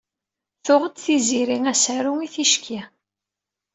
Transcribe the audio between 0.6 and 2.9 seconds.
Tuɣ-d Tiziri asaru i ticki.